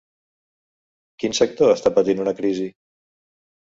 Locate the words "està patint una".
1.75-2.37